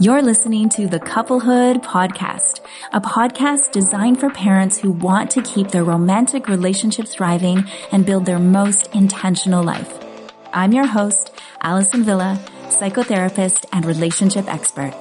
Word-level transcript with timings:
You're 0.00 0.22
listening 0.22 0.70
to 0.70 0.88
the 0.88 0.98
Couplehood 0.98 1.82
Podcast, 1.82 2.60
a 2.90 3.02
podcast 3.02 3.70
designed 3.70 4.18
for 4.18 4.30
parents 4.30 4.78
who 4.78 4.92
want 4.92 5.30
to 5.32 5.42
keep 5.42 5.68
their 5.68 5.84
romantic 5.84 6.48
relationships 6.48 7.14
thriving 7.14 7.64
and 7.92 8.06
build 8.06 8.24
their 8.24 8.38
most 8.38 8.94
intentional 8.94 9.62
life. 9.62 9.92
I'm 10.54 10.72
your 10.72 10.86
host, 10.86 11.38
Allison 11.60 12.02
Villa, 12.02 12.42
psychotherapist 12.68 13.66
and 13.74 13.84
relationship 13.84 14.48
expert. 14.48 14.94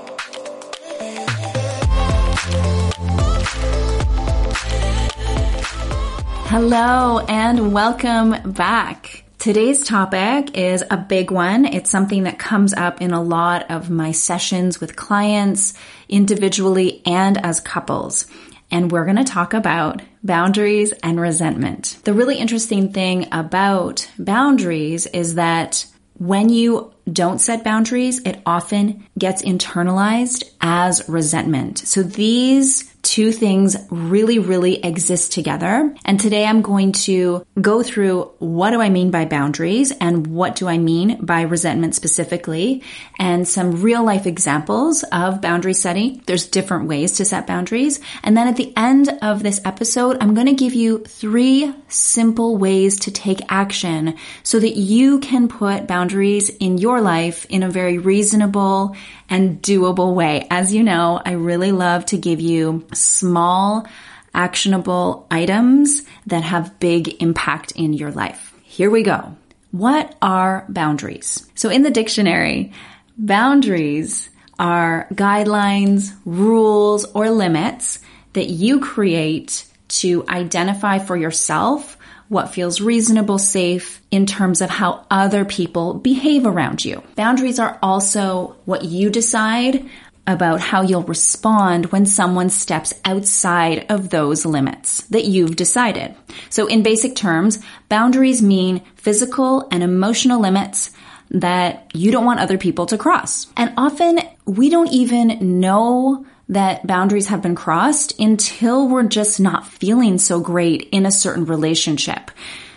Hello 6.49 7.19
and 7.29 7.71
welcome 7.71 8.51
back. 8.51 9.23
Today's 9.39 9.85
topic 9.85 10.57
is 10.57 10.83
a 10.91 10.97
big 10.97 11.31
one. 11.31 11.63
It's 11.63 11.89
something 11.89 12.23
that 12.23 12.39
comes 12.39 12.73
up 12.73 13.01
in 13.01 13.11
a 13.11 13.23
lot 13.23 13.71
of 13.71 13.89
my 13.89 14.11
sessions 14.11 14.81
with 14.81 14.97
clients, 14.97 15.73
individually 16.09 17.01
and 17.05 17.37
as 17.37 17.61
couples. 17.61 18.27
And 18.69 18.91
we're 18.91 19.05
going 19.05 19.15
to 19.15 19.23
talk 19.23 19.53
about 19.53 20.01
boundaries 20.21 20.91
and 21.03 21.21
resentment. 21.21 21.99
The 22.03 22.11
really 22.11 22.37
interesting 22.37 22.91
thing 22.91 23.29
about 23.31 24.09
boundaries 24.19 25.05
is 25.05 25.35
that 25.35 25.85
when 26.17 26.49
you 26.49 26.93
don't 27.09 27.39
set 27.39 27.63
boundaries, 27.63 28.19
it 28.25 28.41
often 28.45 29.07
gets 29.17 29.41
internalized 29.41 30.43
as 30.59 31.07
resentment. 31.07 31.77
So 31.77 32.03
these 32.03 32.88
two 33.01 33.31
things 33.31 33.77
really, 33.89 34.39
really 34.39 34.83
exist 34.83 35.31
together. 35.31 35.95
And 36.05 36.19
today 36.19 36.45
I'm 36.45 36.61
going 36.61 36.91
to 36.93 37.45
go 37.59 37.81
through 37.81 38.31
what 38.39 38.71
do 38.71 38.81
I 38.81 38.89
mean 38.89 39.11
by 39.11 39.25
boundaries 39.25 39.91
and 39.91 40.27
what 40.27 40.55
do 40.55 40.67
I 40.67 40.77
mean 40.77 41.23
by 41.25 41.41
resentment 41.41 41.95
specifically 41.95 42.83
and 43.17 43.47
some 43.47 43.81
real 43.81 44.03
life 44.03 44.25
examples 44.25 45.03
of 45.11 45.41
boundary 45.41 45.73
setting. 45.73 46.21
There's 46.25 46.47
different 46.47 46.87
ways 46.87 47.13
to 47.13 47.25
set 47.25 47.47
boundaries. 47.47 47.99
And 48.23 48.35
then 48.35 48.47
at 48.47 48.57
the 48.57 48.73
end 48.75 49.09
of 49.21 49.43
this 49.43 49.61
episode, 49.65 50.17
I'm 50.21 50.33
going 50.33 50.47
to 50.47 50.53
give 50.53 50.73
you 50.73 50.99
three 50.99 51.73
simple 51.87 52.57
ways 52.57 52.99
to 53.01 53.11
take 53.11 53.39
action 53.49 54.15
so 54.43 54.59
that 54.59 54.75
you 54.77 55.19
can 55.19 55.47
put 55.47 55.87
boundaries 55.87 56.49
in 56.49 56.77
your 56.77 57.01
life 57.01 57.45
in 57.49 57.63
a 57.63 57.69
very 57.69 57.97
reasonable 57.97 58.95
and 59.29 59.61
doable 59.61 60.13
way. 60.13 60.47
As 60.49 60.73
you 60.73 60.83
know, 60.83 61.21
I 61.23 61.33
really 61.33 61.71
love 61.71 62.05
to 62.07 62.17
give 62.17 62.41
you 62.41 62.87
small, 62.93 63.87
actionable 64.33 65.27
items 65.29 66.03
that 66.27 66.43
have 66.43 66.79
big 66.79 67.21
impact 67.21 67.73
in 67.73 67.93
your 67.93 68.11
life. 68.11 68.53
Here 68.63 68.89
we 68.89 69.03
go. 69.03 69.35
What 69.71 70.15
are 70.21 70.65
boundaries? 70.69 71.47
So 71.55 71.69
in 71.69 71.83
the 71.83 71.91
dictionary, 71.91 72.73
boundaries 73.17 74.29
are 74.57 75.07
guidelines, 75.13 76.15
rules, 76.25 77.05
or 77.13 77.29
limits 77.29 77.99
that 78.33 78.49
you 78.49 78.79
create 78.79 79.65
to 79.87 80.25
identify 80.27 80.99
for 80.99 81.15
yourself 81.15 81.97
what 82.29 82.53
feels 82.53 82.79
reasonable, 82.79 83.39
safe 83.39 84.01
in 84.11 84.25
terms 84.25 84.61
of 84.61 84.69
how 84.69 85.05
other 85.11 85.43
people 85.43 85.95
behave 85.95 86.45
around 86.45 86.85
you. 86.85 87.03
Boundaries 87.15 87.59
are 87.59 87.77
also 87.81 88.55
what 88.65 88.85
you 88.85 89.09
decide 89.09 89.89
about 90.27 90.61
how 90.61 90.83
you'll 90.83 91.01
respond 91.03 91.87
when 91.87 92.05
someone 92.05 92.51
steps 92.51 92.93
outside 93.03 93.87
of 93.89 94.11
those 94.11 94.45
limits 94.45 95.01
that 95.07 95.25
you've 95.25 95.55
decided. 95.55 96.15
So 96.51 96.67
in 96.67 96.83
basic 96.83 97.15
terms, 97.15 97.59
boundaries 97.89 98.41
mean 98.41 98.83
physical 98.95 99.67
and 99.71 99.81
emotional 99.81 100.39
limits 100.39 100.91
that 101.31 101.89
you 101.95 102.11
don't 102.11 102.25
want 102.25 102.39
other 102.39 102.59
people 102.59 102.85
to 102.87 102.97
cross. 102.97 103.47
And 103.57 103.73
often 103.75 104.19
we 104.45 104.69
don't 104.69 104.91
even 104.91 105.59
know 105.59 106.27
that 106.49 106.85
boundaries 106.85 107.27
have 107.27 107.41
been 107.41 107.55
crossed 107.55 108.19
until 108.19 108.87
we're 108.87 109.03
just 109.03 109.39
not 109.39 109.67
feeling 109.67 110.17
so 110.17 110.39
great 110.39 110.89
in 110.91 111.05
a 111.05 111.11
certain 111.11 111.45
relationship. 111.45 112.31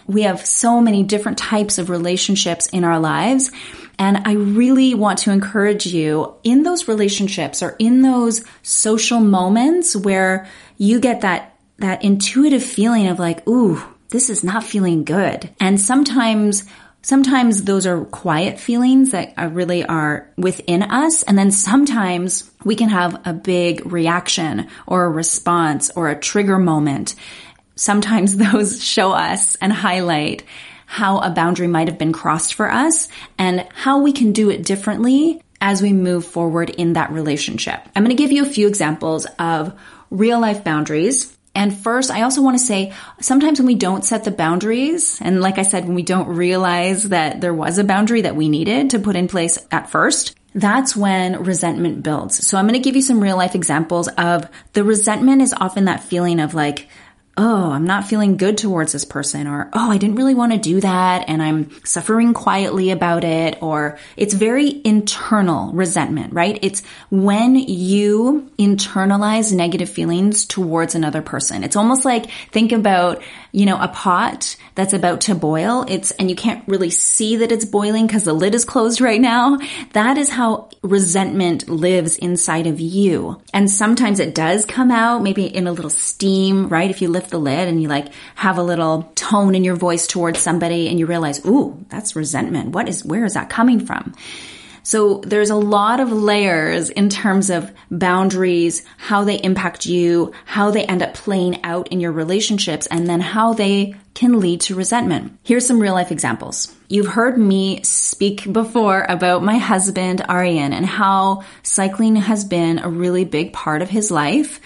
We 0.06 0.22
have 0.22 0.46
so 0.46 0.80
many 0.80 1.02
different 1.02 1.38
types 1.38 1.78
of 1.78 1.88
relationships 1.88 2.66
in 2.66 2.84
our 2.84 3.00
lives. 3.00 3.50
And 3.98 4.18
I 4.26 4.32
really 4.32 4.94
want 4.94 5.20
to 5.20 5.30
encourage 5.30 5.86
you 5.86 6.34
in 6.42 6.64
those 6.64 6.88
relationships 6.88 7.62
or 7.62 7.76
in 7.78 8.02
those 8.02 8.44
social 8.62 9.20
moments 9.20 9.96
where 9.96 10.46
you 10.76 11.00
get 11.00 11.22
that, 11.22 11.56
that 11.78 12.04
intuitive 12.04 12.62
feeling 12.62 13.06
of 13.06 13.18
like, 13.18 13.46
ooh, 13.48 13.82
this 14.10 14.28
is 14.28 14.44
not 14.44 14.64
feeling 14.64 15.04
good. 15.04 15.48
And 15.58 15.80
sometimes 15.80 16.64
Sometimes 17.04 17.64
those 17.64 17.84
are 17.84 18.04
quiet 18.04 18.60
feelings 18.60 19.10
that 19.10 19.34
are 19.36 19.48
really 19.48 19.84
are 19.84 20.30
within 20.36 20.82
us. 20.84 21.24
And 21.24 21.36
then 21.36 21.50
sometimes 21.50 22.48
we 22.64 22.76
can 22.76 22.88
have 22.88 23.20
a 23.26 23.32
big 23.32 23.90
reaction 23.90 24.68
or 24.86 25.04
a 25.04 25.10
response 25.10 25.90
or 25.96 26.08
a 26.08 26.18
trigger 26.18 26.58
moment. 26.58 27.16
Sometimes 27.74 28.36
those 28.52 28.82
show 28.82 29.12
us 29.12 29.56
and 29.56 29.72
highlight 29.72 30.44
how 30.86 31.18
a 31.18 31.30
boundary 31.30 31.66
might 31.66 31.88
have 31.88 31.98
been 31.98 32.12
crossed 32.12 32.54
for 32.54 32.70
us 32.70 33.08
and 33.36 33.66
how 33.74 34.00
we 34.00 34.12
can 34.12 34.32
do 34.32 34.50
it 34.50 34.62
differently 34.62 35.42
as 35.60 35.80
we 35.80 35.92
move 35.92 36.24
forward 36.24 36.70
in 36.70 36.92
that 36.92 37.10
relationship. 37.10 37.80
I'm 37.96 38.04
going 38.04 38.16
to 38.16 38.22
give 38.22 38.32
you 38.32 38.42
a 38.42 38.48
few 38.48 38.68
examples 38.68 39.26
of 39.38 39.78
real 40.10 40.38
life 40.38 40.62
boundaries 40.62 41.36
and 41.54 41.76
first, 41.76 42.10
I 42.10 42.22
also 42.22 42.42
want 42.42 42.58
to 42.58 42.64
say 42.64 42.92
sometimes 43.20 43.58
when 43.58 43.66
we 43.66 43.74
don't 43.74 44.04
set 44.04 44.24
the 44.24 44.30
boundaries, 44.30 45.20
and 45.20 45.40
like 45.40 45.58
I 45.58 45.62
said, 45.62 45.84
when 45.84 45.94
we 45.94 46.02
don't 46.02 46.28
realize 46.28 47.10
that 47.10 47.40
there 47.40 47.54
was 47.54 47.78
a 47.78 47.84
boundary 47.84 48.22
that 48.22 48.36
we 48.36 48.48
needed 48.48 48.90
to 48.90 48.98
put 48.98 49.16
in 49.16 49.28
place 49.28 49.58
at 49.70 49.90
first, 49.90 50.34
that's 50.54 50.96
when 50.96 51.44
resentment 51.44 52.02
builds. 52.02 52.46
So 52.46 52.58
I'm 52.58 52.66
going 52.66 52.80
to 52.80 52.84
give 52.84 52.96
you 52.96 53.02
some 53.02 53.22
real 53.22 53.36
life 53.36 53.54
examples 53.54 54.08
of 54.08 54.48
the 54.72 54.84
resentment 54.84 55.42
is 55.42 55.54
often 55.58 55.86
that 55.86 56.04
feeling 56.04 56.40
of 56.40 56.54
like, 56.54 56.88
oh, 57.36 57.70
I'm 57.70 57.86
not 57.86 58.06
feeling 58.06 58.36
good 58.36 58.58
towards 58.58 58.92
this 58.92 59.04
person, 59.04 59.46
or 59.46 59.70
oh, 59.72 59.90
I 59.90 59.96
didn't 59.96 60.16
really 60.16 60.34
want 60.34 60.52
to 60.52 60.58
do 60.58 60.80
that, 60.80 61.28
and 61.28 61.42
I'm 61.42 61.70
suffering 61.84 62.34
quietly 62.34 62.90
about 62.90 63.24
it, 63.24 63.62
or 63.62 63.98
it's 64.16 64.34
very 64.34 64.82
internal 64.84 65.72
resentment, 65.72 66.34
right? 66.34 66.58
It's 66.60 66.82
when 67.10 67.56
you 67.56 68.50
internalize 68.58 69.52
negative 69.52 69.88
feelings 69.88 70.44
towards 70.44 70.94
another 70.94 71.22
person. 71.22 71.64
It's 71.64 71.76
almost 71.76 72.04
like 72.04 72.30
think 72.50 72.72
about, 72.72 73.22
you 73.50 73.64
know, 73.64 73.80
a 73.80 73.88
pot 73.88 74.56
that's 74.74 74.92
about 74.92 75.22
to 75.22 75.34
boil. 75.34 75.84
It's, 75.88 76.10
and 76.12 76.28
you 76.28 76.36
can't 76.36 76.66
really 76.68 76.90
see 76.90 77.36
that 77.36 77.52
it's 77.52 77.64
boiling 77.64 78.06
because 78.06 78.24
the 78.24 78.32
lid 78.32 78.54
is 78.54 78.64
closed 78.64 79.00
right 79.00 79.20
now. 79.20 79.58
That 79.92 80.18
is 80.18 80.28
how 80.28 80.70
resentment 80.82 81.68
lives 81.68 82.16
inside 82.16 82.66
of 82.66 82.80
you. 82.80 83.40
And 83.52 83.70
sometimes 83.70 84.20
it 84.20 84.34
does 84.34 84.64
come 84.64 84.90
out, 84.90 85.22
maybe 85.22 85.44
in 85.44 85.66
a 85.66 85.72
little 85.72 85.90
steam, 85.90 86.68
right? 86.68 86.90
If 86.90 87.02
you 87.02 87.08
lift 87.22 87.30
the 87.30 87.38
lid 87.38 87.68
and 87.68 87.80
you 87.80 87.88
like 87.88 88.08
have 88.34 88.58
a 88.58 88.62
little 88.62 89.10
tone 89.14 89.54
in 89.54 89.64
your 89.64 89.76
voice 89.76 90.06
towards 90.06 90.40
somebody 90.40 90.88
and 90.88 90.98
you 90.98 91.06
realize, 91.06 91.44
ooh, 91.46 91.84
that's 91.88 92.16
resentment. 92.16 92.70
What 92.70 92.88
is, 92.88 93.04
where 93.04 93.24
is 93.24 93.34
that 93.34 93.48
coming 93.48 93.86
from? 93.86 94.14
So 94.84 95.22
there's 95.24 95.50
a 95.50 95.54
lot 95.54 96.00
of 96.00 96.10
layers 96.10 96.90
in 96.90 97.08
terms 97.08 97.50
of 97.50 97.70
boundaries, 97.88 98.84
how 98.96 99.22
they 99.22 99.36
impact 99.36 99.86
you, 99.86 100.32
how 100.44 100.72
they 100.72 100.84
end 100.84 101.04
up 101.04 101.14
playing 101.14 101.62
out 101.62 101.88
in 101.88 102.00
your 102.00 102.10
relationships, 102.10 102.88
and 102.88 103.08
then 103.08 103.20
how 103.20 103.52
they 103.52 103.94
can 104.14 104.40
lead 104.40 104.62
to 104.62 104.74
resentment. 104.74 105.38
Here's 105.44 105.64
some 105.64 105.78
real 105.78 105.94
life 105.94 106.10
examples. 106.10 106.74
You've 106.88 107.06
heard 107.06 107.38
me 107.38 107.84
speak 107.84 108.52
before 108.52 109.06
about 109.08 109.44
my 109.44 109.58
husband, 109.58 110.22
Arian, 110.28 110.72
and 110.72 110.84
how 110.84 111.44
cycling 111.62 112.16
has 112.16 112.44
been 112.44 112.80
a 112.80 112.88
really 112.88 113.24
big 113.24 113.52
part 113.52 113.82
of 113.82 113.88
his 113.88 114.10
life 114.10 114.60